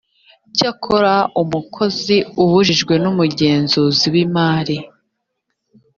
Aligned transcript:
cyakora 0.55 1.13
umukozi 1.41 2.17
ubajijwe 2.43 2.93
n’umugenzuzi 3.03 4.05
w’imari 4.13 4.77